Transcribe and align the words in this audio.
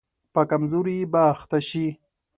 په 0.33 0.41
کمزوري 0.49 0.97
به 1.11 1.21
اخته 1.33 1.59
شي. 1.69 1.87